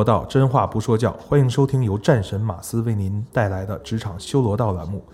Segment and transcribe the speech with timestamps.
[0.00, 1.12] 罗道，真话不说教。
[1.28, 5.04] 欢迎收听由战神马斯为您带来的职场修罗道栏目。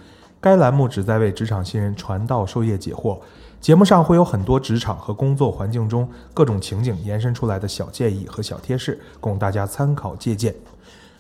[0.41, 3.19] 该栏目旨在为职场新人传道授业解惑。
[3.61, 10.55] 节目上会有很多职场和工作环境中各种情景延伸出来的小建议和小贴士，供大家参考借鉴。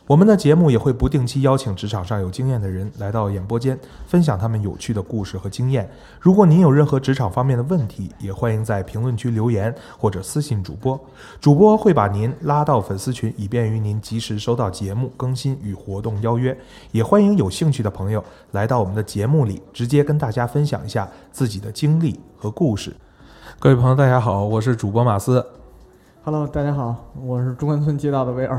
[0.09, 3.77] 我们的节目也会不定期邀请职场上有经验的人来到演播间，
[4.07, 5.91] 分享他们有趣的故事和经验。
[6.21, 10.99] 如果您有任何职场方面的问题，也欢迎在评论区留言或者私信主播，
[11.41, 16.57] 主播会把您拉到粉丝群，以便于您及时收到节目更新与活动邀约。
[16.93, 22.95] 也欢迎有兴趣的朋友来到我们的节目里，直接跟大家分享一下自己的经历和故事。
[23.59, 25.45] 各位朋友，大家好，我是主播马斯
[26.23, 28.57] ，Hello，大家好，我是中关村街道的威尔，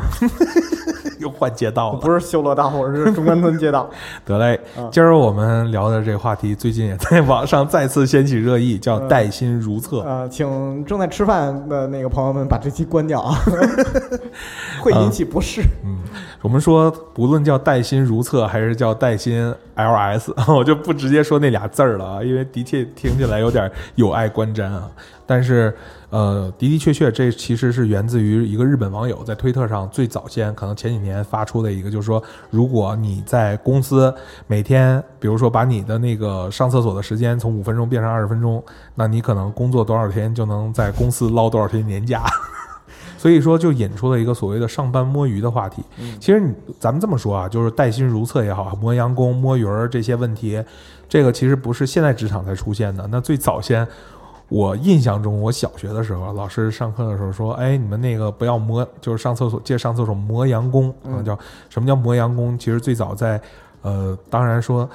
[1.19, 1.99] 又换街道了。
[1.99, 3.89] 不是修罗道，我是中关村街道。
[4.25, 10.01] 得嘞，嗯今儿我们聊的这个话题，最近也在网上再次掀起热议，叫嗯带薪如厕。
[10.01, 13.35] 呃，请正在吃饭的那个朋友们把这期关掉啊，
[14.81, 15.61] 会引起不适。
[15.83, 15.97] 嗯，
[16.41, 24.89] 我们说不论叫带薪如厕还是叫带薪 LS， 我就不直接说那俩字儿了啊，因为的确听起来有点有碍观瞻啊。
[25.29, 25.75] 但是，
[26.09, 34.13] 呃，的的确确，这其实是源自于一个日本网友在推特上最早先，可能前几年发出的一个，就是说，如果你在公司
[34.47, 38.63] 每天，比如说把你的那个上厕所的时间从五分钟变成二十分钟，
[38.95, 42.23] 那你可能工作多少天就能在公司捞多少天年假。
[43.27, 45.83] 所以说，就引出了一个所谓的上班摸鱼的话题。
[46.17, 50.63] 其实你咱们这么说啊，就是带薪如厕也好，磨洋工、摸鱼儿这些问题，
[51.09, 53.05] 这个其实不是现在职场才出现的。
[53.11, 53.85] 那最早先，
[54.47, 61.37] 我印象中，我小学的时候，老师上课的时候说：“哎，你们那个不要磨，就是上厕所借上厕所磨洋工啊，嗯叫
[61.67, 62.57] 什么叫磨洋工？
[62.57, 63.41] 其实最早在
[63.81, 64.89] 呃，当然说。”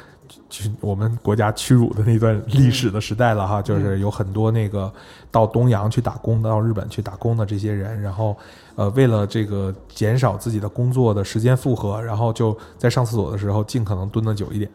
[0.48, 4.93] 其实我们国家屈辱的那段历史的时代了哈，就是有很多那个
[5.31, 8.37] 到东洋去打工，到日本去打工的这些人，然后
[8.76, 14.71] 呃，为了这个减少自己的工作的时间负荷，然后就在上厕所的时候尽可能蹲得久一点。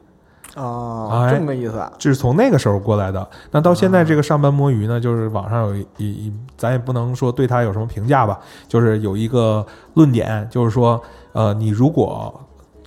[0.55, 1.91] 啊，哎这么个意思啊？
[1.99, 3.29] 这是从那个时候过来的。
[3.51, 9.63] 那到现在这个上班摸鱼呢，就是网上有一一一，咱也不能说对他有什么评价吧，就是有一个
[9.93, 10.99] 论点，就是说，
[11.33, 12.33] 呃，你如果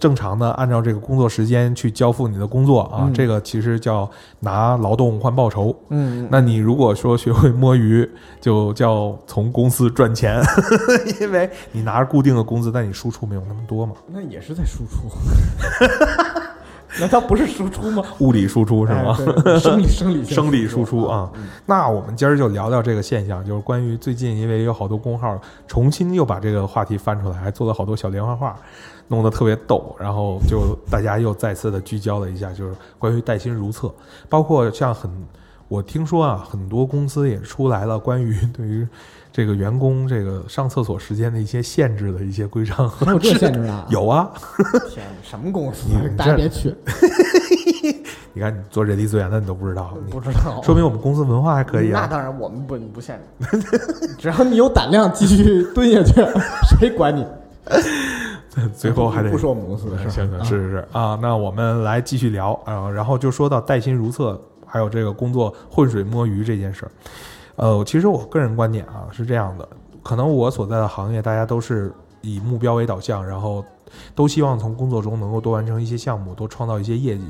[0.00, 5.77] 正常的按照这个工作时间去交付你的工作啊，嗯这个其实叫拿劳动换报酬。
[5.91, 8.09] 嗯，那你如果说学会摸鱼，
[8.41, 10.43] 就叫从公司赚钱，
[11.21, 15.09] 因为你拿着固定的工资，但你输出没有那么多嘛，那也是在输出。
[16.99, 18.03] 难道不是输出吗？
[18.19, 19.16] 物理输出是吗？
[19.44, 28.56] 哎生理生理生理输出啊嗯那我们今儿就聊聊这个现象，就是关于最近因为有好多公号重新又把这个话题翻出来，还做了好多小连环画，
[29.10, 33.93] 弄得特别逗，然后就大家又再次的聚焦了一下，就是关于带薪如厕，
[34.28, 35.10] 包括像很
[35.66, 38.87] 我听说啊，很多公司也出来了关于 对于
[39.32, 43.84] 这个员工这个上厕所时间的一些限制的一些规章和还有这限制啊？
[43.91, 44.31] 有啊，
[44.88, 45.88] 天，什么公司？
[46.16, 46.72] 大家别去，
[48.32, 50.62] 你看你做人力资源的你都不知道，你不知道。
[50.62, 52.03] 说明我们公司文化还可以啊。
[52.03, 56.12] 那当然，我们不不限制，只要你有胆量继续蹲下去，
[56.78, 57.27] 谁管你？
[58.75, 60.09] 最后还得不说我们公司的事。
[60.10, 66.93] 行行啊是是是啊，那我们来继续聊啊、然后就说到带薪如厕，还有这个工作浑水摸鱼这件事儿。
[67.56, 69.69] 呃，其实我个人观点啊是这样的，
[70.03, 73.65] 可能我所在的行业大家都是以目标为导向，然后
[74.15, 77.24] 都希望从工作中能够多完成一些项目，多创造一些业绩。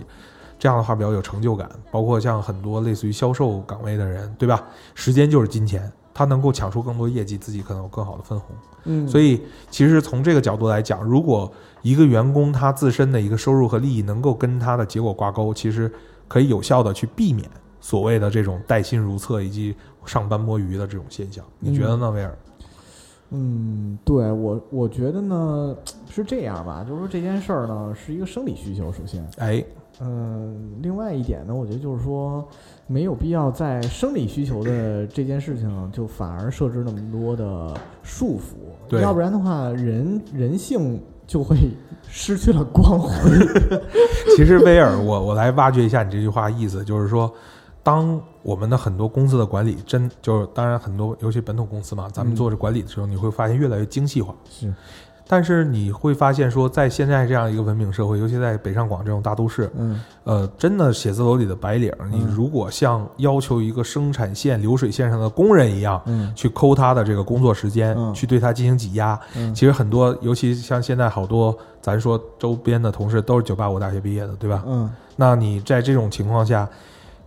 [0.58, 4.62] 这样的话比较有成就感，包括像很多类似于销售岗位的人，对吧？
[4.94, 8.54] 时间就是金钱，他能够抢出更多业绩，自己可能有更好的分红。
[8.84, 9.40] 嗯，所以，
[9.70, 11.50] 其实从这个角度来讲，如果
[11.80, 15.90] 一个员工他自身的一个收入和利益能够跟他的结果挂钩，其实
[16.28, 17.48] 可以有效的去避免
[17.80, 19.74] 所谓的这种带薪如厕以及
[20.04, 21.42] 上班摸鱼的这种现象。
[21.58, 22.38] 你觉得呢，威尔？
[23.30, 25.74] 嗯，对我我觉得呢
[26.10, 29.64] 是这样吧，就是说这件事儿呢是一个生理需求，首先，哎，
[30.02, 32.46] 嗯，另外一点呢，我觉得就是说
[32.86, 38.54] 没有必要在生理需求的这件事情就反而设置那么多的束缚，
[38.88, 41.56] 对要不然的话，人人性就会
[42.08, 43.30] 失去了光辉。
[44.36, 47.30] 其实威尔，我我来挖掘一下你这句话意思，就是说，
[47.82, 54.34] 当我们的很多公司的管理真就是，当然很多尤其本土公司嘛，咱们嗯做着管理的时候，你会发现越来越精细化。
[54.48, 54.72] 是，
[55.32, 60.00] 但是你会发现说，在现在这样一个文明社会，尤其在北上广这种大都市，嗯。
[60.24, 62.34] 呃，真的写字楼里的白领，你嗯。
[62.34, 66.32] 如果像要求一个生产线流水线上的工人一样，嗯。
[66.34, 68.12] 去抠他的这个工作时间，嗯。
[68.12, 69.54] 去对他进行挤压，嗯。
[69.54, 74.64] 其实很多，尤其像现在好多咱说周边的同事都是九八五大学毕业的，对吧？
[74.66, 76.68] 嗯，那你在这种情况下，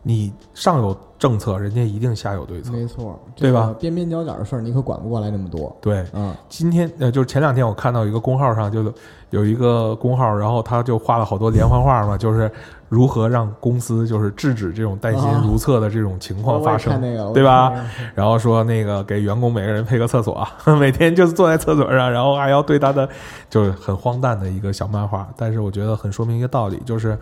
[0.04, 2.72] 你上有政策，人家一定下有对策。
[2.72, 5.76] 没错，对吧边边角角的事儿，你可管不过来那么多。
[5.82, 8.94] 对，嗯今天呃，就是前两天我看到一个公号上就
[9.30, 12.52] 有一个公号，然后他就画了好多连环画嘛，就是
[12.90, 17.02] 如何让公司就是制止这种带薪如厕的这种情况发生。
[17.34, 17.74] 对吧？
[18.14, 20.46] 然后说那个给员工每个人配个厕所，
[20.80, 23.08] 每天就是坐在厕所上，然后还要对他的，
[23.50, 25.28] 就是很荒诞的一个小漫画。
[25.38, 27.18] 但是我觉得很说明一个道理，就是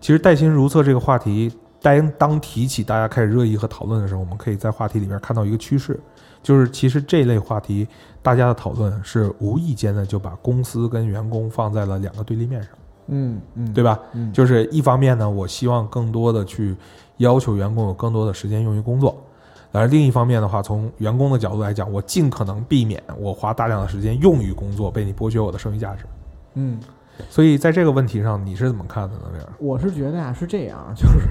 [0.00, 1.52] 其实带薪如厕这个话题，
[1.84, 6.00] 当当提起大家开始热议和讨论的时候，我们可以在话题里面看到一个趋势，
[6.42, 7.86] 就是其实这类话题
[8.22, 12.70] 大家的讨论是无意间的就把公司跟员工放在了两个对立面上，
[13.08, 14.00] 嗯嗯，对吧？
[14.14, 16.74] 嗯，就是一方面呢，我希望更多的去
[17.18, 19.22] 要求员工有更多的时间用于工作，
[19.70, 26.06] 而另一方面的话，从员工的角度来讲，我尽可能避免我花大量的时间用于工作，被你剥削我的剩余价值。
[26.54, 26.80] 嗯，
[27.30, 29.22] 所以在这个问题上，你是怎么看的呢？
[29.58, 31.28] 我是觉得呀、是这样，就是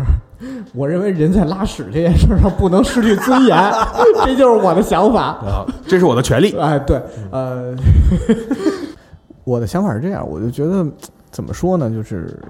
[0.74, 3.58] 我认为人在拉屎这件事上不能失去尊严，
[4.26, 5.22] 这就是我的想法。
[5.22, 6.56] 啊，这是我的权利。
[6.58, 7.02] 哎，对，
[7.32, 7.76] 呃，
[9.44, 10.86] 我的想法是这样，我就觉得
[11.32, 12.50] 怎么说呢，就是呃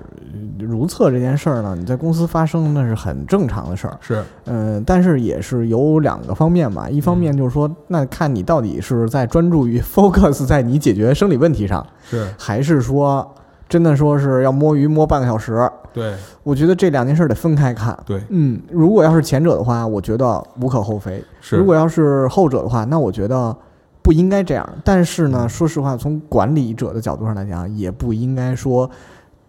[0.60, 13.36] 如厕这件事儿呢，你在公司发生那是很正常的事儿，是，嗯、但是也是有两个方面吧，一方面就是说，那看你到底是在专注于 focus 在你解决生理问题上，是，还是说
[13.68, 15.70] 真的说是要摸鱼摸半个小时？
[15.94, 17.96] 对，我觉得这两件事儿得分开看。
[18.06, 21.56] 对，嗯，如果要是前者的话，我觉得无可厚非；是。
[21.56, 23.56] 如果要是后者的话，那我觉得
[24.02, 24.68] 不应该这样。
[24.84, 28.90] 但是呢，说实话，从管理者的角度上来讲，也不应该说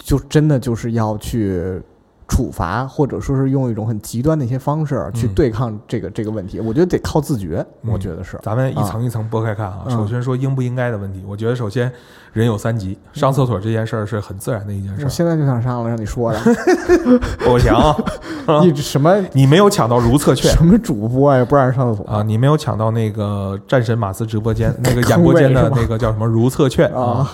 [0.04, 1.80] 就真的就是要去
[2.26, 6.58] 处罚，或者说是用一种很极端的一些方式去嗯对抗这个、这个问题。
[6.60, 8.38] 我觉得得靠自觉，嗯我觉得是。
[8.42, 9.82] 咱们一层一层剥开看啊。
[9.86, 11.90] 嗯首先说应不应该的问题，我觉得首先
[12.32, 15.04] 人有三急，上厕所这件事儿是很自然的一件事儿。
[15.04, 16.38] 我现在就想上了，让你说的，
[17.48, 17.78] 我强
[18.46, 20.50] 啊，你什么 你没有抢到如厕券。
[20.52, 27.30] 什么主播呀，不让人上厕所啊，你没有抢到那个战神马斯直播间那个演播间的那个叫什么如厕券啊？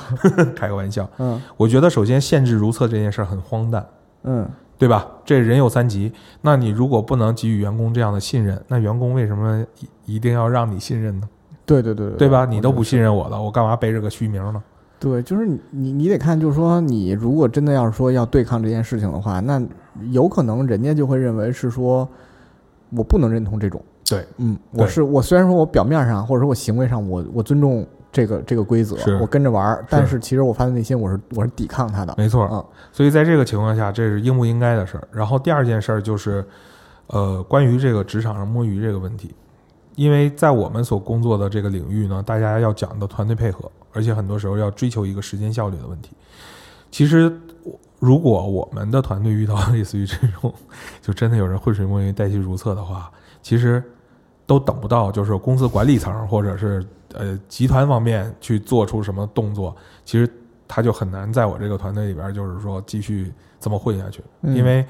[0.57, 3.87] 开个玩笑，嗯我觉得首先限制如厕这件事儿很荒诞，
[4.25, 4.47] 嗯，
[4.81, 5.07] 对吧？
[5.27, 6.11] 这人有三急，
[6.41, 9.63] 那你如果不能给予员工这样的信任，那员工为什么
[10.07, 11.29] 一一定要让你信任呢？
[11.67, 12.47] 对对对对吧？
[12.47, 14.63] 你都不信任我了，我干嘛背这个虚名呢？
[14.99, 19.63] 对，就是你你你得看，就是说你如果真的要是说要对抗这件事情的话，那
[20.11, 22.09] 有可能人家就会认为是说
[22.89, 23.83] 我不能认同这种。
[24.09, 32.15] 对，嗯，我是我虽然说我表面上或者说我行为上我我尊重这个这个规则是，我跟着玩儿，但是其实我发自内心我是我是抵抗它的。
[32.19, 35.09] 没错，嗯所以在这个情况下，这是应不应该的事儿。
[35.13, 36.45] 然后第二件事儿就是，
[37.07, 39.35] 呃，关于这个职场上摸鱼这个问题，
[39.95, 46.11] 因为在我们所工作的这个领域呢，大家要讲的团队配合，而且很多时候要追求一个时间效率的问题。
[46.91, 47.33] 其实，
[48.01, 50.53] 如果我们的团队遇到类似于这种，
[51.01, 53.09] 就真的有人浑水摸鱼、带薪如厕的话，
[53.41, 53.81] 其实
[54.47, 59.75] 都等不到就是公司管理层或者是呃集团方面去做出什么动作，
[60.05, 60.31] 其实
[60.69, 64.57] 他就很难在我这个团队里边，就是说继续这么混下去，嗯。
[64.57, 64.85] 因为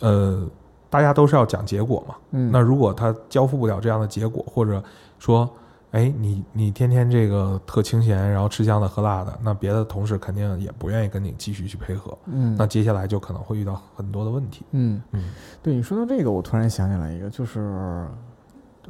[0.00, 0.48] 呃
[0.90, 2.14] 大家都是要讲结果嘛。
[2.30, 4.82] 嗯，那如果他交付不了这样的结果，或者
[5.18, 5.48] 说，
[5.90, 12.56] 哎，你你天天这个特清闲，然后吃香的喝辣的，那别的同事肯定也不愿意跟你继续去配合，嗯。
[12.58, 14.64] 那接下来就可能会遇到很多的问题。
[14.70, 15.02] 嗯。
[15.12, 15.30] 嗯。
[15.62, 18.06] 对你说到这个，我突然想起来一个，就是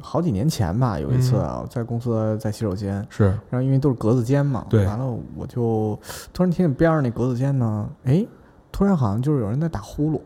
[0.01, 1.41] 好几年前吧，有一次嗯。
[1.41, 4.85] 啊，在公司在洗手间，是，然后因为都是格子间嘛，对。
[4.85, 5.99] 完了我就
[6.33, 8.25] 突然听见边上那格子间呢，哎，
[8.71, 10.21] 突然好像就是有人在打呼噜，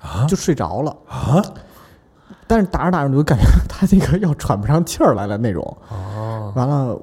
[0.00, 0.26] 啊？
[0.26, 1.42] 就睡着了，啊？
[2.46, 6.98] 但是打着打着我就感觉他那个要喘不上气儿来了那种，哦，完了，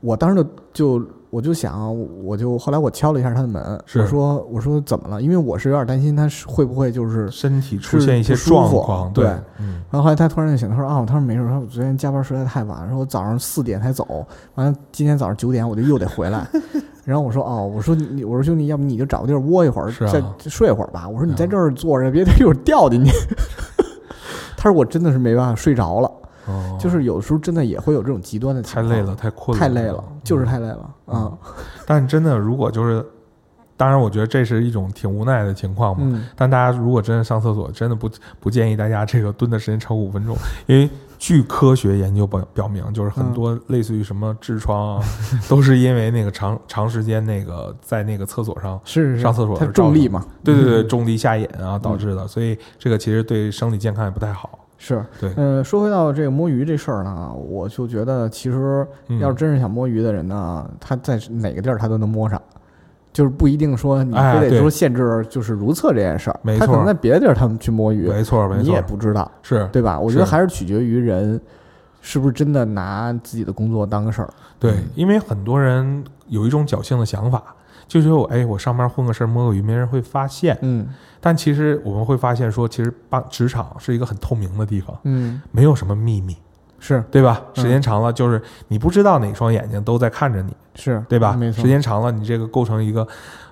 [0.00, 0.36] 我当时
[0.72, 1.94] 就就我就想，
[2.24, 3.62] 我就后来我敲了一下他的门，
[3.96, 5.20] 我说我说怎么了？
[5.20, 7.30] 因为我是有点担心他是会不会就是。
[7.30, 9.26] 身体出现一些状况，对
[9.58, 16.46] 嗯，然后后来他突然就醒，他说啊，他说没事，他说我昨天加班实在太晚，说我早上四点才走，完了今天早上九点我就又得回来。
[17.04, 21.08] 然后我说哦，我说你，我说兄弟，要不你就找个地儿窝一会儿，啊再睡会儿吧。
[21.08, 23.12] 我说你在这儿坐着，别一会儿掉进去。
[24.56, 26.10] 他说我真的是没办法睡着了，
[26.48, 31.32] 哦，就是有时候真的也会有这种极端的情况，太累了，太困了，太累了，就是嗯太累了啊。
[31.86, 33.04] 但真的，如果就是，
[33.76, 36.02] 当然，我觉得这是一种挺无奈的情况嘛。
[36.04, 36.26] 嗯。
[36.34, 40.36] 但大家如果真的上厕所，真的不不建议大家这个蹲的时间超过五分钟，
[40.66, 45.04] 因为据科学研究表表明，就是很多类似于什么痔疮啊，
[45.48, 50.24] 都是因为那个长长时间那个在那个厕所上，是是上厕所它重力嘛？
[50.42, 50.88] 对对对，嗯。
[50.88, 54.58] 重力下瘾啊导致的，所以这个其实对生理健康也不太好。
[54.78, 55.04] 是。
[55.20, 62.40] 对，呃，说回到这个摸鱼这事儿呢，我就觉得其实嗯要是真是想摸鱼的人呢，他在哪个地儿他都能摸上，
[63.12, 69.98] 就是不一定说你非得说限制就是如厕这件事儿，没他可能在别的地儿他们去摸鱼，没错没你也，不知道，是对吧？
[69.98, 71.40] 我觉得还是取决于人
[72.00, 74.28] 是不是真的拿自己的工作当个事儿。
[74.60, 77.42] 对，因为很多人有一种侥幸的想法，
[77.88, 80.56] 就是我哎，我上班混个事儿摸个鱼，没人会发现。
[80.62, 80.86] 嗯
[81.20, 86.36] 但其实我们会发现说，其实办职场是一个很透明的地方，嗯，没有什么秘密，
[86.78, 87.42] 是对吧？
[87.56, 91.32] 嗯时间长了，就是你不知道哪双眼睛都在看着你，是，对吧？
[91.32, 91.66] 没错时。
[91.68, 93.06] 间长了，你这个构成一个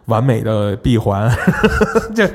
[0.07, 1.31] 完美的闭环，
[2.15, 2.27] 这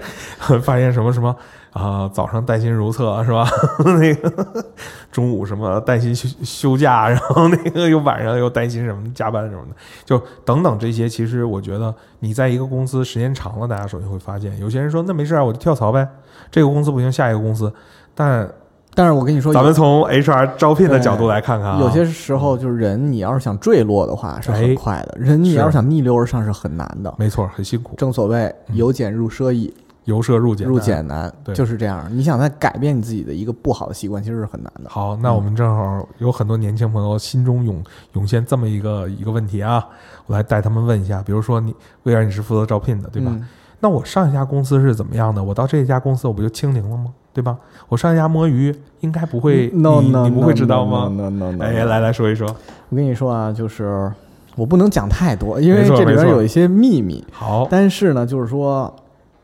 [0.60, 1.36] 发现什么什么
[1.72, 3.48] 啊、早上带薪如厕是吧？
[3.98, 4.66] 那个
[5.10, 11.08] 中午什么带薪休休假， 然后那个又晚上又带薪什么加班什么的，就等等这些。
[11.08, 16.06] 其实我觉得你在一个公司时间长了，大家首先会发现，有些人说那没事啊，我就跳槽呗，
[16.52, 17.74] 这个公司不行，下一个公司。
[18.14, 18.52] 但
[18.94, 27.14] 但是我跟你说，咱们从 HR 招聘的角度来看看啊，有些时候就是人，你要是想坠落的话是很哎快的，人你要是想逆流而上是很难的。
[27.18, 32.06] 没错，很辛苦，正所谓嗯由俭入奢易，由奢入俭，入俭难，对就是这样。
[32.12, 34.90] 你想再改变你自己的一个不好的习惯，其实是很难的。
[34.90, 37.82] 好，那我们正好有很多年轻朋友心中涌
[38.14, 39.86] 涌现这么一个一个问题啊，
[40.26, 41.24] 我来带他们问一下。
[41.26, 43.32] 比如说你，魏然你是负责招聘的，对吧？
[43.34, 43.48] 嗯
[43.84, 45.44] 那我上一家公司是怎么样的？
[45.44, 47.06] 我到这一家公司我不就清零了吗？
[47.34, 47.58] 对吧？
[47.88, 52.48] 我上一家摸鱼应该不会，No 你 no，你不会知道吗？？No no no，哎，来来说一说。
[52.90, 54.12] 我跟你说啊，就是
[54.56, 57.26] 我不能讲太多，因为这里边有一些秘密。
[57.32, 58.94] 好，但是呢，就是说，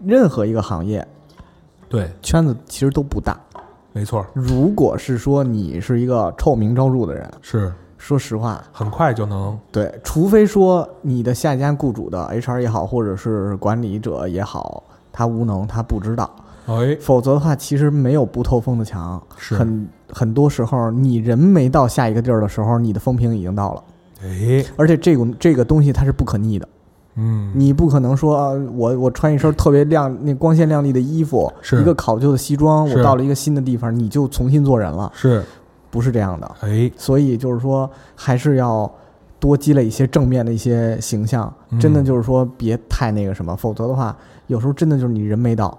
[0.06, 1.08] 任何一个行业
[1.88, 3.39] 对，圈子其实都不大。
[3.94, 16.29] 没错，如果是说你是一个臭名昭著的人，是说实话，很快就能对，除非说你的下一家雇主的 HR 也好，或者是管理者也好，他无能，他不知道，
[16.67, 19.21] 哎，否则的话，其实没有不透风的墙。
[19.38, 19.55] 是。
[19.55, 23.83] 很很多时候，你人没到下一个地儿的时候，你的风评已经到了，
[24.24, 26.67] 哎，而且这个这个东西它是不可逆的，
[27.15, 31.81] 嗯，你不可能说啊我我穿一身特别亮、那光鲜亮丽的衣服，是。
[31.81, 35.43] 一个考究的西装，我到了一个新的地方，你就重新做人了，是，
[35.89, 36.50] 不是这样的。
[36.62, 38.89] 哎，所以就是说，还是要
[39.39, 41.53] 多积累一些正面的一些形象。
[41.69, 41.79] 嗯。
[41.79, 44.15] 真的就是说，别太那个什么，否则的话，
[44.47, 45.77] 有时候真的就是你人没到，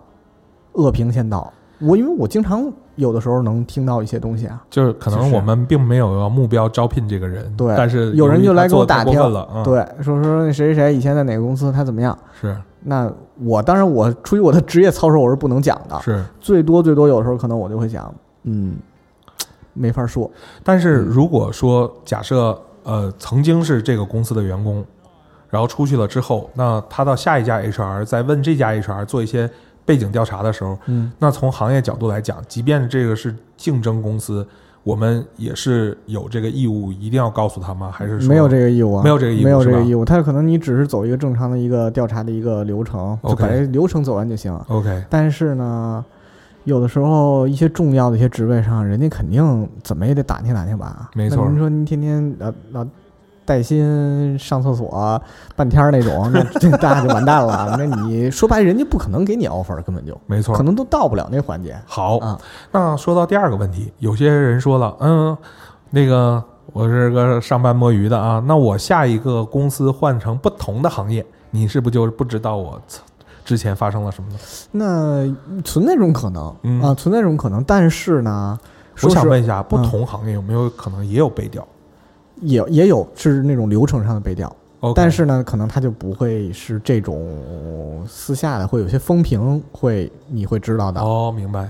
[0.79, 1.53] 恶评先到。
[1.81, 12.19] 我因为我经常有的时候能听到一些东西啊，就是可能我们并没有要目标招聘这个人，对但是有人就来给我打听了，嗯，，对，说说那谁谁谁以前在哪个公司，他怎么样？
[12.41, 13.09] 是那
[13.45, 16.01] 我当然我出于我的职业操守，我是不能讲的。
[16.01, 16.25] 是。
[16.41, 18.77] 最多最多有时候可能我就会讲，嗯，
[19.73, 20.29] 没法说。
[20.65, 24.85] 但是嗯如果说假设呃曾经是这个公司的员工，
[25.49, 29.49] 然后出去了之后，那他到下一家 HR 再问这家 HR 做一些
[29.89, 34.47] 背景调查的时候，嗯，那从行业角度来讲，即便这个是竞争公司，
[34.85, 37.91] 我们也是有这个义务一定要告诉他吗？
[37.91, 40.05] 还是说没有这个义务啊，没有这个义务没有这个义务。
[40.05, 44.55] 他可能你只是走一个正常的一个调查的一个流程，就把这个流程走完就行。
[44.69, 46.05] OK 但是呢，
[46.65, 51.09] 有的时候一些重要的一些职位上，人家肯定怎么也得打听打听吧。
[51.15, 52.87] 没错那您说您天天呃老
[53.49, 55.19] 带薪上厕所
[55.57, 57.75] 半天儿那种， 那这大家就完蛋了。
[57.79, 60.63] 那你说白，人家不可能给你 offer，根本就没错可。
[60.63, 61.75] 能都到不了那环节。
[61.87, 62.39] 好，啊
[62.71, 65.35] 那说到第二个问题，有些人说了，嗯，
[65.89, 72.79] 那个我是个上班摸鱼的啊，那我下一个公司换成不同的行业，你是不是就不知道我
[73.47, 74.39] 之前发生了什么呢？
[74.73, 77.65] 那存在这种可能、嗯啊，存在这种可能。
[77.65, 78.59] 但是呢，
[79.03, 81.67] 我想问一下，不嗯同行业有没有可能也有背调
[82.43, 84.55] 也也有是那种流程上的背调。
[84.95, 91.01] 但是呢，可能他就不会是这种私下的，会有些风评会你会知道的。
[91.01, 91.69] 哦，明白，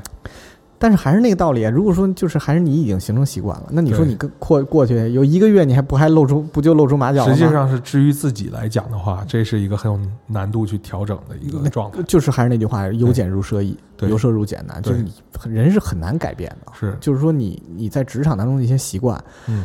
[0.78, 7.34] 但是还是那个道理啊，如果说就是还是你已经形成习惯了，那你说你跟过过去有一个月，你还不还露出不就露出马脚了吗？
[7.34, 12.02] 实际上是至于自己来讲的话，这是一个很有难度去调整的一个状态。
[12.02, 15.10] 就是还是那句话，由俭入奢易，由奢入俭难，就是你
[15.50, 16.72] 人是很难改变的。
[16.78, 19.64] 是，就是说你你在职场当中的一些习惯，嗯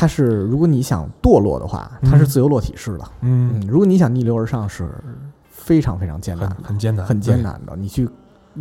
[0.00, 2.10] 它是如果你想堕落的话，嗯。
[2.10, 3.04] 它是自由落体式的。
[3.20, 3.60] 嗯。
[3.60, 4.88] 嗯，，如果你想逆流而上，是
[5.50, 6.48] 非常非常艰难。
[6.62, 7.76] 很艰难，很艰，难的。
[7.76, 8.08] 你去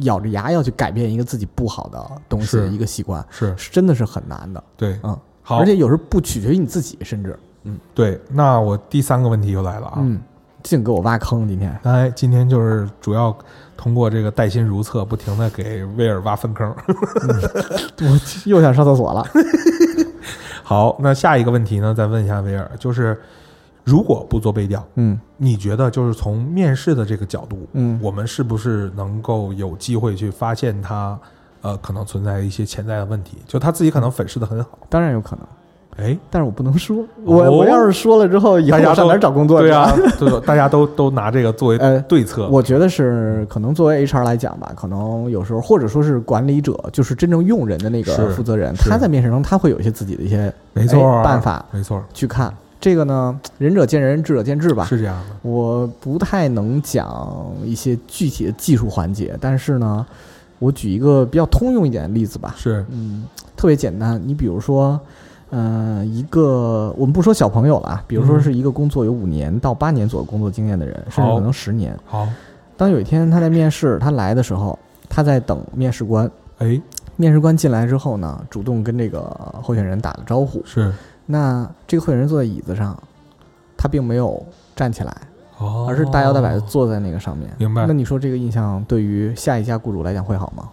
[0.02, 3.56] 咬着牙要去改变一个自己不好的东西一个习惯，是。
[3.56, 4.62] 是真的是很难的。
[4.76, 5.60] 对，嗯，好。
[5.60, 7.40] 而，且有时候不取决于你自己，甚至。
[7.64, 7.80] 嗯。
[7.96, 10.20] 对，那我第三个问题又来了啊，嗯。
[10.62, 11.74] 净给我挖坑，今天。
[11.84, 13.34] 哎，今天就是主要
[13.78, 16.70] 通过这个带薪如厕，不停的给威尔挖粪坑。
[18.02, 19.26] 我又想上厕所了。
[20.70, 23.20] 好，那下一个问题呢，再问一下威尔，就是
[23.84, 25.20] 如果不做背调，嗯。
[25.36, 31.20] 你觉得就是从面试的这个角度，嗯，我们是不是能够有机会去发现他
[31.62, 33.40] 呃可能存在一些潜在的问题？
[33.48, 35.44] 就他自己可能粉饰的很好，当然有可能，
[36.00, 36.98] 哎，但是我不能说。
[37.26, 52.54] 我、哦我要是说了之后，以后上哪儿找工作去对啊， 对，大家都都拿这个作为呃对策，我觉得是可能作为 HR 来讲吧，可能有时候或者说是管理者，就是真正用人的那个负责人，他在面试中他会有一些自己的一些没错哎办法没错，去看。
[52.82, 54.86] 这个呢，仁者见仁，智者见智吧。
[54.86, 60.06] 是这样的，我不太能讲一些具体的技术环节，但是呢，
[60.60, 62.56] 我举一个比较通用一点的例子吧。
[62.58, 63.26] 是嗯，
[63.58, 64.22] 特别简单。
[64.26, 64.98] 你比如说，
[65.52, 71.98] 呃，一个我们不说小朋友了啊，比如说嗯是一个工作有五年到八年左右工作经验的人，甚至可能十年。
[72.06, 72.28] 好，
[72.78, 74.78] 当有一天他在面试，他来的时候，
[75.10, 76.30] 他在等面试官。
[76.60, 76.80] 哎，
[77.16, 79.22] 面试官进来之后呢，主动跟这个
[79.62, 80.62] 候选人打了招呼。
[80.66, 80.94] 是
[81.26, 82.98] 那这个候选人坐在椅子上，
[83.76, 85.16] 他并没有站起来，
[85.58, 87.50] 哦，而是大摇大摆的坐在那个上面。
[87.58, 90.70] 明白那你说这个印象对于下一家雇主来讲会好吗？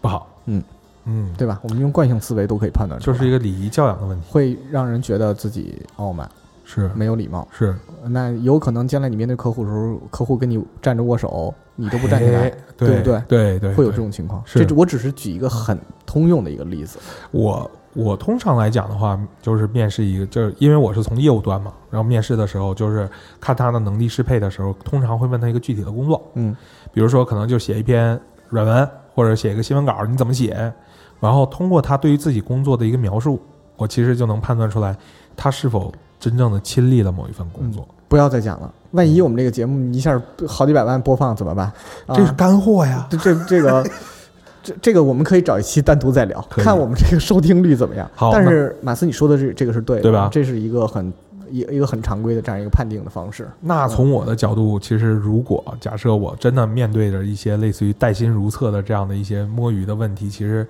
[0.00, 0.62] 不好，嗯
[1.08, 1.58] 嗯，对吧？
[1.62, 6.28] 我们用惯性思维都可以判断出来，就是一个礼仪教养的问题，会让人觉得自己傲慢、
[6.64, 7.48] 是没有礼貌。
[7.50, 7.74] 是，
[8.04, 14.42] 那有可能将来你面对客户的时候，客户跟你站着握手，你都不站起来哎，对不对对对，会有这种情况。
[14.44, 16.98] 是这我只是举一个很通用的一个例子。
[17.30, 23.08] 我我通常来讲的话，就是面试一个，就是因为我是从业务端嘛，然后面试的时候，就是
[23.40, 26.54] 看他的能力适配的时候，通常会问他一个具体的工作，嗯
[26.92, 30.72] 比如说可能就写一篇软文，或者写一个新闻稿，你怎么写？
[31.20, 33.40] 然后通过他对于自己工作的一个描述，
[33.76, 34.96] 我其实就能判断出来
[35.36, 37.86] 他是否真正的亲历了某一份工作。
[38.08, 41.66] 不要再讲了，万一我们这个节目一下好几百万播放怎么办？
[42.06, 43.06] 啊这是干货呀！
[43.10, 43.86] 这这这个
[44.64, 48.10] 这这个我们可以找一期单独再聊，看我们这个收听率怎么样。
[48.14, 51.12] 好但是马斯你说的这这个是对的，对吧这是一个很
[51.50, 53.46] 一一个很常规的这样一个判定的方式。
[53.60, 60.66] 那从我的角度，其实如果假设我真的面对着一些类似于带薪如厕的这样的一些摸鱼的问题，其实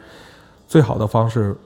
[0.68, 1.57] 最好的方式，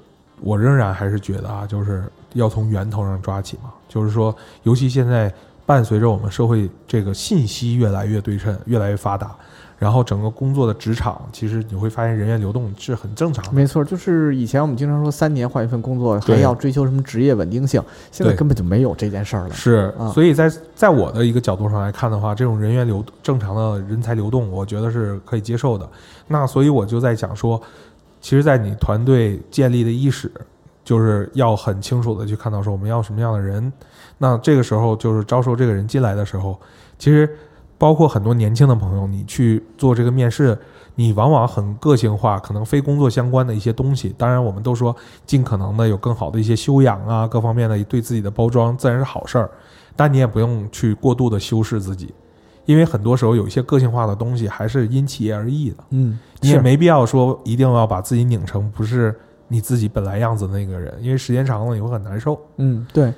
[0.40, 3.70] 我仍然还是觉得啊，就是要从源头上抓起嘛。
[3.88, 5.30] 就是说，尤其现在
[5.66, 9.34] 伴随着我们社会这个信息越来越对称、越来越发达，
[9.78, 13.52] 然后整个工作的职场，其实你会发现人员流动是很正常的。
[13.52, 19.52] 没错，就是以前我们经常说三年换一份工作，还要追求什么职业稳定性，现在根本就没有这件事儿了。
[19.52, 25.88] 是啊，所以在在我的一个角度上来看的话，这种人员流正常的人才流动，我觉得是可以接受的。
[26.28, 27.60] 那所以我就在讲说，
[28.22, 30.32] 其实，在你团队建立的伊始，
[30.82, 33.70] 就是要很清楚的去看到说我们要什么样的人。
[34.16, 36.58] 那这个时候就是招收这个人进来的时候，
[36.98, 37.28] 其实
[37.76, 40.56] 包括很多年轻的朋友，你去做这个面试。
[40.94, 44.14] 你往往很个性化，可能非工作相关的一些东西。
[44.18, 49.50] 当然，我们都说尽可能的有更好的一些修养啊，各方面的对自己的包装，自然是好事儿。
[49.96, 52.12] 但你也不用去过度的修饰自己，
[52.64, 55.85] 因为很多时候有一些个性化的东西还是因企业而异的。
[55.90, 59.14] 嗯，你也没必要说一定要把自己拧成不是
[59.48, 62.40] 你自己本来样子的那个人，因为时间长了你会很难受。
[62.57, 63.12] 嗯，对，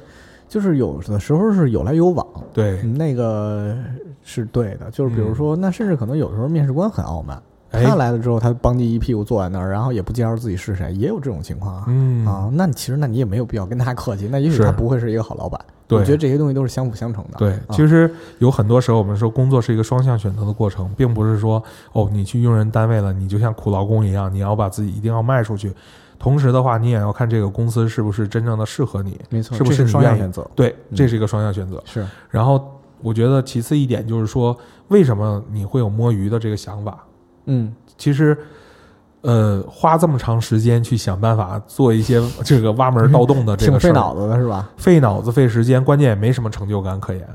[0.49, 3.77] 就是有的时候是有来有往，对，嗯那个
[4.23, 4.91] 是对的。
[4.91, 7.43] 就是比如说，那甚至可能有时候面试官很傲慢，哎
[7.83, 11.85] 他来了之后，他帮你一屁股坐在那儿，然后也不介绍自己是谁，也有这种情况啊。
[11.89, 15.61] 嗯啊，那其实那你也没有必要跟他客气，那也许他不会是一个好老板。
[15.87, 17.37] 对我觉得这些东西都是相辅相成的。
[17.37, 25.73] 对，啊其实有很多时候我们说工作是一个双向选择的过程，并不是说哦你去用人单位了，你就像苦劳工一样，你要把自己一定要卖出去。
[26.19, 30.51] 同时的话，你也要看这个公司是不是真正的适合你，没错，是不是是你愿意双向选择？
[30.55, 31.83] 对，嗯这是一个双向选择。
[31.85, 34.57] 是，然后我觉得其次一点就是说，
[34.89, 37.05] 为什么你会有摸鱼的这个想法？
[37.47, 38.37] 嗯，其实，
[39.23, 44.71] 呃，花这么长时间去想办法做一些这个挖门盗洞的这个事儿，费脑子的是吧？
[44.77, 47.27] 费脑子费时间，关键也没什么成就感可言，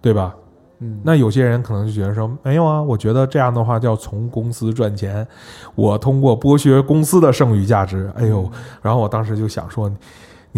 [0.00, 0.34] 对吧？
[0.80, 5.26] 嗯，那有些人可能就觉得说，没有啊，我觉得这样的话叫从公司赚钱，
[5.74, 8.48] 我通过剥削公司的剩余价值，哎呦，
[8.80, 9.90] 然后我当时就想说，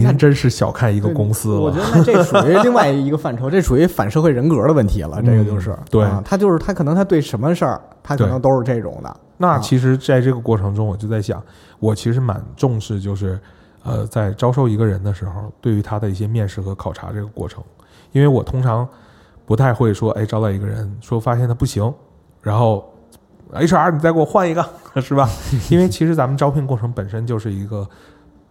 [0.01, 5.21] 您那真是小看一个公司了我觉，得那这属于另外一个范畴， 这属于反社会人格的问题了。
[5.23, 9.17] 这个就是，嗯对啊他就是他可能他对什么事儿，他可能都是这种的。
[9.37, 11.43] 那其实，在这个过程中，我就在想，
[11.79, 13.39] 我其实蛮重视，就是
[13.83, 17.63] 呃，在招收一个人的时候，对于他的一些面试和考察这个过程，
[18.13, 18.87] 因为我通常
[19.47, 21.91] 不太会说，哎，招到一个人，说发现他不行，
[22.43, 22.85] 然后
[23.53, 24.63] HR 你再给我换一个，
[25.01, 25.27] 是吧？
[25.71, 27.89] 因为其实咱们招聘过程本身就是一个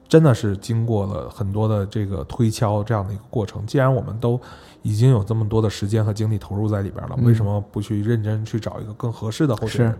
[0.10, 3.66] 真的是经过了很多的这个推敲这样的一个过程。
[3.66, 4.38] 既然我们都
[4.82, 10.00] 已经有这么多的时间和精力投入在里边了，嗯为什么不去认真去找一个更合适的候选人呢？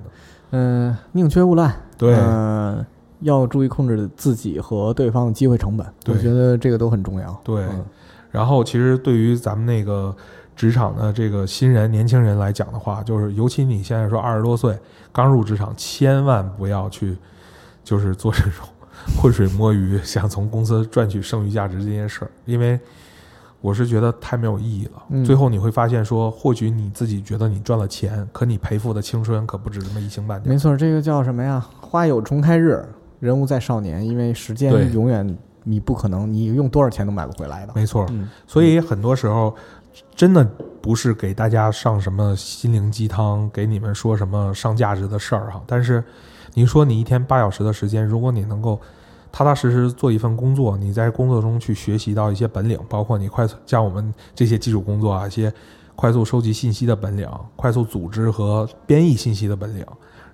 [0.52, 2.84] 嗯、宁缺毋滥，对，嗯、
[3.20, 7.40] 要注意控制自己和对方的机会成本，我对觉得这个都很重要。
[7.44, 7.86] 对嗯
[8.32, 10.16] 然后其实对于咱们那个
[10.56, 14.78] 职场的这个新人、年轻人来讲的话，就是尤其你现在说二十多岁
[15.12, 17.18] 刚入职场，千万不要去
[17.84, 18.68] 就是做这种
[19.18, 22.80] 浑水摸鱼， 想从公司赚取剩余价值这件事儿，因为
[23.62, 25.04] 我是觉得太没有意义了。
[25.10, 30.58] 嗯最后你会发现说，或许你自己觉得你赚了钱，可你赔付的青春可不止这么一星半点没。
[30.58, 31.66] 错，这个叫什么呀？
[31.82, 32.84] 花有重开日，
[33.20, 34.06] 人无再少年。
[34.06, 37.74] 因为时间永远你不可能，你用多少钱都买不回来的。
[37.76, 39.54] 没错，嗯，所以很多时候，
[40.16, 40.48] 真的
[40.82, 45.62] 不是给大家上什么心灵鸡汤，给你们说什么上价值的事儿哈。
[45.68, 46.02] 但是，
[46.54, 48.80] 你说你一天八小时的时间，如果你能够
[49.32, 55.54] 踏踏实实做一份工作，你在工作中去学习到一些本领，包括你快速像我们这些基础工作啊，一些
[55.96, 59.86] 快速收集信息的本领，快速组织和编译信息的本领，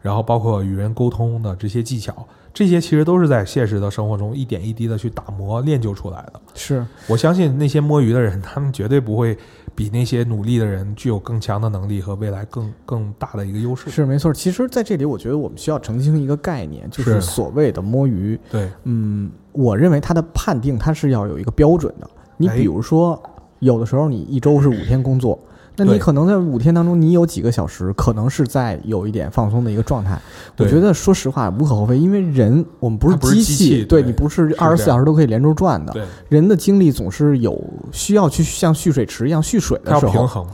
[0.01, 2.15] 然后包括与人沟通的这些技巧，
[2.53, 6.41] 这些其实都是在现实的生活中一点一滴的去打磨练就出来的。
[6.53, 9.37] 是，我相信那些摸鱼的人，他们绝对不会
[9.75, 13.89] 比那些努力的人具有更强的能力和未来更更大的一个优势。
[13.89, 14.33] 是没错。
[14.33, 18.39] 其实，在这里，我觉得我们需要澄清一个概念，就是是所谓的摸鱼。
[18.49, 22.09] 对，嗯，我认为它的判定它是要有一个标准的。
[22.37, 23.21] 你哎比如说，
[23.59, 25.37] 有的时候你一周是五天工作，
[25.77, 30.19] 那你可能在五天当中，你有几个小时可能是在有一点放松的一个状态。
[30.57, 35.93] 我觉得说实话无可厚非，因为人我们不是机机器对对你不是是二十四小时都可以连轴转的。
[36.29, 37.61] 人的精力总是有
[37.91, 40.45] 需要去像蓄水池一样蓄水的时候，平衡。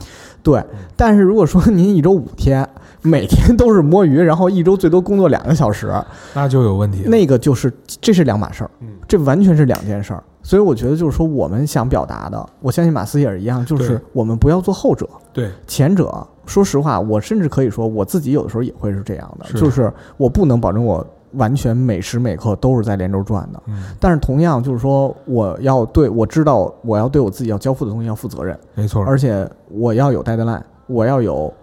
[0.42, 0.62] 对。
[0.96, 2.68] 但是如果说您一周五天，
[3.02, 5.92] 每天都是摸鱼，然后一周最多工作两个小时，
[6.34, 7.02] 那就有问题。
[7.06, 10.22] 那个就是这是两码事儿，嗯，这完全是两件事儿。
[10.42, 16.26] 所以我觉得就是说，我们想表达的，我相信马斯也是一样，就是我们不要做后者，对，前者。
[16.44, 23.62] 说实话，我甚至可以说我自己有的时候也会是这样的，是就是我不能保证我完全每时每刻都是在连轴转的。
[23.68, 29.04] 嗯，但是同样就是说，我要对我知道我要对我自己要交付的东西要负责任，没错。
[29.04, 31.54] 而且我要有 deadline，我要有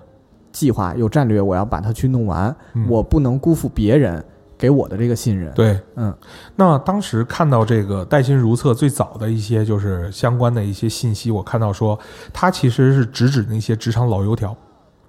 [0.54, 4.24] 计划、有战略，我要把它去弄完，嗯我不能辜负别人
[4.60, 5.52] 给我的这个信任。
[5.54, 6.13] 对，嗯，
[6.56, 11.98] 那当时看到这个带薪如厕最早的一些就是相关的一些信息，我看到说
[12.34, 14.56] 它其实是直指那些职场老油条。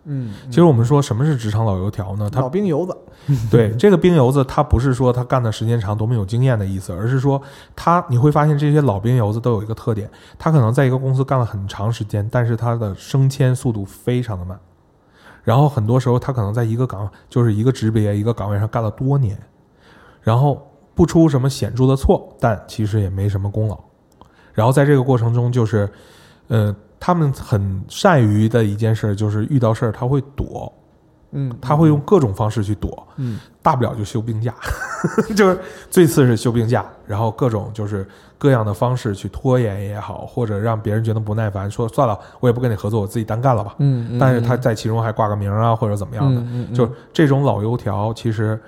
[0.04, 2.30] 嗯，其实我们说什么是职场老油条呢？
[2.30, 2.96] 他老兵油子，
[3.50, 7.40] 对这个兵油子，他不是说他干的时间长多么有经验的意思，而是说
[7.76, 14.58] 他你会发现这些老兵油子都有一个特点，他可能在一个公司干了很长时间，但是他的升迁速度非常的慢，
[15.50, 19.36] 然后很多时候他可能在一个岗就是一个职别一个岗位上干了多年，
[20.22, 23.76] 然后不出什么显著的错，但其实也没什么功劳，
[24.54, 25.90] 然后在这个过程中就是，
[26.46, 30.72] 呃，他们很善于的一件事就是遇到事儿他会躲，
[31.32, 33.04] 嗯，他会用各种方式去躲。
[33.16, 34.54] 嗯大不了就休病假，
[35.34, 35.58] 就是
[35.90, 38.06] 最次是休病假，然后各种就是
[38.40, 43.74] 各样的方式去拖延也好，或者让别人觉得不耐烦，说算了，我也不跟你合作，我自己单干了吧。
[43.80, 48.58] 嗯，嗯但是他在其中还挂个名啊，或者怎么样的，嗯嗯就这种老油条，其实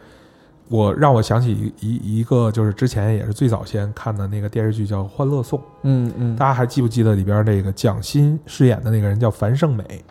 [0.68, 10.04] 我让我想起一一一个，就是之前也是最早先看的那个电视剧叫《欢乐颂》，嗯嗯大家还记不记得里边那个蒋欣饰演的那个人叫樊胜美？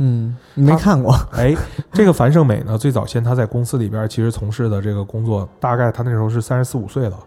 [0.00, 1.12] 嗯，你没看过？
[1.32, 1.56] 哎，
[1.92, 7.18] 这个樊胜美呢，最早先她在公司里边其实从事的这个工作，大概她那时候是三十四五岁了，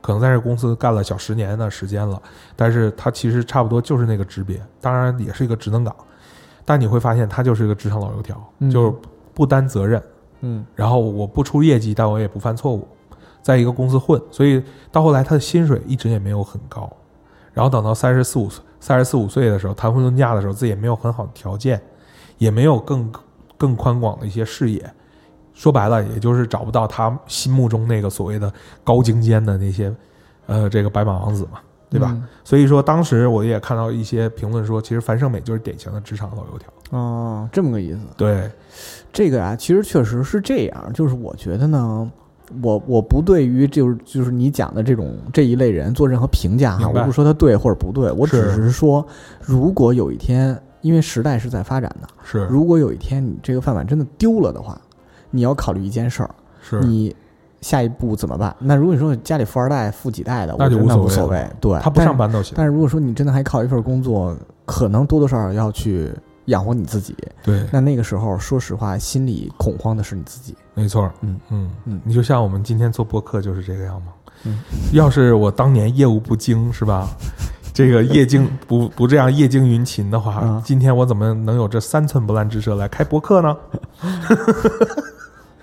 [0.00, 2.20] 可能在这公司干了小十年的时间了，
[2.56, 5.94] 但是他其实差不多就是那个职别，当然也是一个职能岗，
[6.64, 8.70] 但你会发现他就是一个职场老油条，嗯。
[8.70, 8.94] 就是
[9.34, 10.02] 不担责任，
[10.40, 10.64] 嗯。
[10.74, 12.86] 然后我不出业绩，但我也不犯错误，
[13.42, 16.90] 在一个公司混，所以到后来他的薪水一直也没有很高，
[17.52, 21.80] 然后等到三十四五岁、三十四五岁的时候谈婚论嫁的时候，自己也没有很好的条件，
[22.38, 23.10] 也没有更
[23.56, 24.92] 更宽广的一些视野，
[25.60, 28.50] 说白了，也就是找不到他心目中那个所谓的
[28.82, 29.94] 高精尖的那些，
[30.46, 31.58] 呃，这个白马王子嘛，
[31.90, 32.08] 对吧？
[32.12, 37.98] 嗯所以说当时我也看到一些评论说，其实樊胜美就是典型的职场老油条，哦，这么个意思。
[38.16, 38.50] 对，
[39.12, 42.10] 这个啊，其实确实是这样，就是我觉得呢，
[42.62, 49.06] 我我不对于就是就是你讲的这种这一类人做任何评价哈，我不说他对或者不对，我只是是说，
[49.42, 54.80] 如果有一天，因为时代是在发展的，是如果有一天你这个饭碗真的丢了的话，
[55.30, 57.14] 你要考虑一件事儿，是，你
[57.60, 58.54] 下一步怎么办？
[58.58, 66.10] 那如果你说家里富二代、富几代的，那就无无所谓所谓，对，他不上班都行，但是如果说你真的还靠一份工作，可能多多少少要去
[66.46, 70.54] 养活你自己，对，那那个时候，说实话，心里恐慌的是你自己。
[70.74, 71.38] 没错，嗯。
[71.50, 71.70] 嗯。
[71.84, 72.00] 嗯。
[72.04, 74.12] 你就像我们今天做播客就是这个样嘛。
[74.44, 74.58] 嗯。
[74.92, 77.08] 要是我当年业务不精，是吧？
[77.72, 80.62] 这个业精不不这样业精云勤的话，啊。
[80.64, 83.56] 今天我怎么能有这三寸不烂之舌来开博客呢？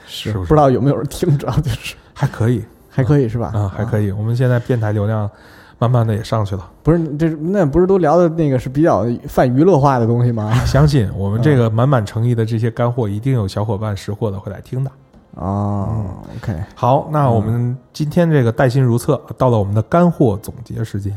[0.08, 3.52] 是不知道有没有人听，主要就是还可以还可以是吧？
[3.54, 4.12] 啊，还可以。
[4.12, 5.30] 我们现在电台流量
[5.78, 6.68] 慢慢的也上去了。
[6.82, 10.52] 不是这那不是都聊的那个是比较泛娱乐化的东西吗？
[10.66, 14.90] 相信我们这个满满诚意的这些干货，一定有小伙伴识货的会来听的。
[15.36, 16.06] 哦
[16.38, 21.14] ，OK，好，那我们今天这个带薪如厕到了我们的干货总结时间。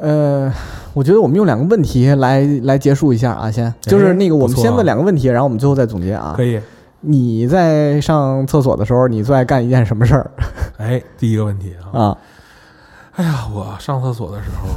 [0.00, 0.52] 呃，
[0.92, 6.44] 我觉得我们用两个问题来来结束一下啊，先就是那个我们先问两个问题，然后我们最后再总结啊可。
[6.44, 6.60] 以，
[7.04, 10.30] 你在上厕所的时候，你最爱干一件什么事儿？
[10.78, 12.18] 哎，第一个问题啊，啊？
[13.12, 14.68] 哎呀，我上厕所的时候，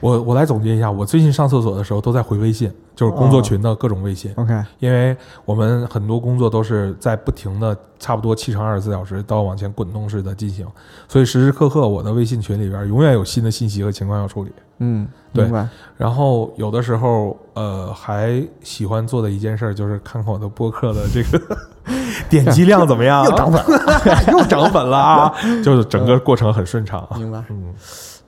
[0.00, 10.66] 我我来总结一下，我最近上厕所的时候都在回微信，就是工作群的各种微信，OK，因为我们很多工作都是在不停的，差不多七乘二十四小时都要往前滚动式的进行，
[11.06, 14.52] 所以时时刻刻我的微信群里边永远有新的信息和情况要处理。
[14.78, 15.68] 嗯，对明白。
[15.96, 21.40] 然后有的时候，呃，还喜欢做的一件事儿就是看看我的播客的这个
[22.28, 25.34] 点击量怎么样，又涨粉了， 又涨粉了啊！
[25.62, 27.16] 就是整个过程很顺畅啊。
[27.16, 27.42] 明白。
[27.50, 27.74] 嗯，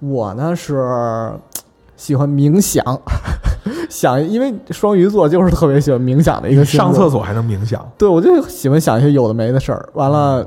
[0.00, 1.32] 我呢是
[1.98, 2.82] 喜欢冥想，
[3.90, 10.46] 想，因为双鱼座就是特别喜欢冥想的一个星座上厕所还能冥想，对，我就喜欢想一些有的没的事儿，完了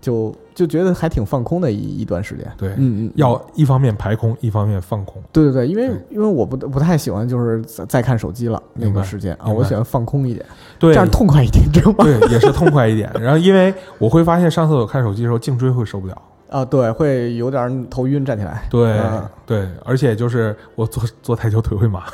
[0.00, 2.46] 就就觉得还挺放空的一一段时间。
[2.56, 5.20] 对，嗯嗯，要一方面排空，一方面放空。
[5.32, 10.46] 对对对，因为因为我不不太喜欢就是再再看手机了那个时间啊，我喜欢放空一点，
[10.78, 12.04] 对，这样痛快一点，知道吗？
[12.04, 13.10] 对，也是痛快一点。
[13.20, 16.16] 然后因为我会发现上厕所看手机的时候，颈椎会受不了。
[16.50, 18.62] 啊，对，会有点头晕，站起来。
[18.70, 22.04] 对、嗯对，而且就是我坐坐太久腿会麻，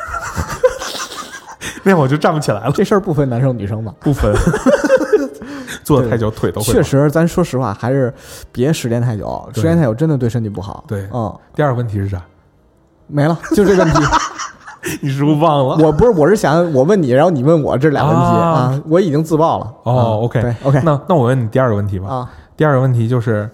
[1.85, 3.95] 那我就站不起来了，这事儿不分男生女生吧？
[4.01, 4.35] 不分。
[5.85, 6.73] 坐得太久腿都会麻。
[6.73, 8.13] 确实，咱说实话，还是
[8.53, 10.85] 别时间太久，时间太久真的对身体不好。
[10.87, 12.23] 对嗯，第二个问题是啥？
[13.09, 14.01] 没了，就这问题。
[15.01, 15.77] 你是不是忘了？
[15.85, 19.73] 我不是，我是想我问你，然后你问我这俩问题啊啊，我已经自爆了。
[19.85, 22.09] 哦啊 OK 对，OK 那那我问你第二个问题吧。
[22.09, 23.51] 啊第二个问题就是，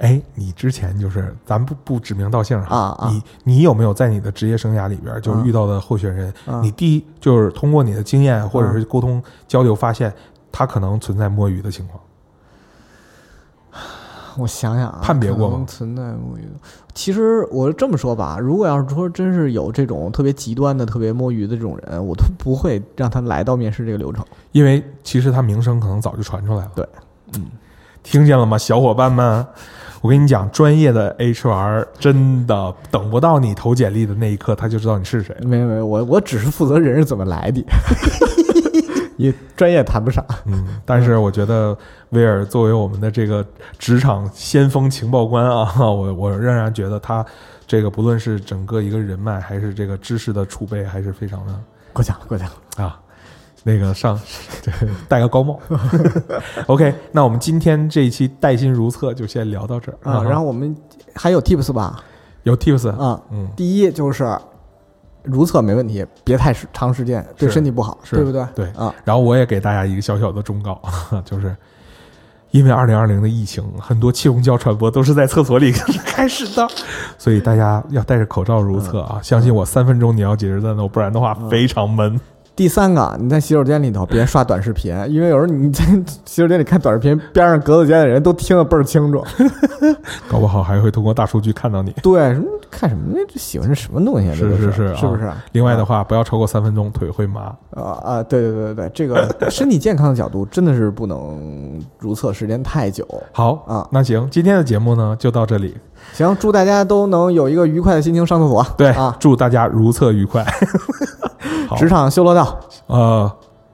[0.00, 10.12] 哎，你之前就是咱不不指名道姓哈啊啊你你有没有在你的职业生涯里边，就是遇到的候选人，啊你第一就是通过你的经验或者是沟通交流，发现
[10.50, 12.00] 他可能存在摸鱼的情况。
[14.38, 16.48] 我想想啊，判别过吗存在摸鱼。
[16.94, 24.24] 其实我这么说吧，如果要是说真是有这种特别极端的、特别摸鱼的这种人，我都不会让他来到面试这个流程。
[24.52, 26.70] 因为其实他名声可能早就传出来了。
[26.74, 26.88] 对，
[27.34, 27.50] 嗯，
[28.02, 29.46] 听见了吗，小伙伴们？
[30.00, 35.36] 我跟你讲，专业的 HR 真的等不到你投简历的那一刻，他就知道你是谁。
[35.42, 37.62] 没有没有，我我只是负责人是怎么来的，
[39.18, 40.24] 也专业谈不上。
[40.46, 41.76] 嗯，但是我觉得
[42.10, 43.44] 威尔作为我们的这个
[43.78, 47.24] 职场先锋情报官啊， 我我仍然觉得他
[47.66, 51.54] 这个不论是整个一个人脉，还是这个知识的储备，还是非常的
[51.92, 52.84] 过奖了过奖了。
[52.84, 52.98] 啊，
[53.62, 54.18] 那个上
[54.64, 54.72] 对
[55.08, 55.58] 戴个高帽。
[56.66, 60.74] OK，那我们今天这一期带薪如厕就先聊到这儿啊，然后我们
[61.14, 62.02] 还有 tips 吧？
[62.44, 64.26] 有 tips 啊，嗯，第一就是
[65.22, 68.46] 如厕没问题，别太长时间，对身体不好，是对不对？
[68.54, 70.80] 对啊，然后我也给大家一个小小的忠告，
[71.24, 71.54] 就是
[72.50, 76.66] 因为二零二零的疫情，很多气溶胶传播都是在厕所里开始的，
[77.18, 79.20] 所以大家要戴着口罩如厕啊！
[79.22, 82.18] 相信我，三分钟你要解决战斗，不然的话非常闷。
[82.56, 85.84] 第三个，你在洗手间里头别刷短视频， 因为有时候你在
[86.26, 89.24] 洗手间里看短视频，边上格子间的人都听得倍儿清楚。
[90.28, 91.90] 搞不好还会通过大数据看到你。
[92.02, 95.30] 对，什么看什么喜欢这什么东西是是是是不是？
[95.52, 97.54] 另外的话，不要超过三分钟，腿会麻。
[97.70, 103.06] 啊啊，对对对对对，这个身体健康的角度真的是不能如厕时间太久。
[103.32, 105.74] 好啊那行，今天的节目呢就到这里。
[106.12, 108.66] 行，祝大家都能有一个愉快的心情上厕所。
[108.76, 110.44] 对，啊，祝大家如厕愉快。
[111.76, 113.30] 职场修罗道，呃，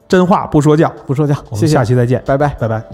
[0.07, 2.49] 真话不说教，不说教，我谢谢，们下期再见，拜拜。
[2.61, 2.85] 拜拜。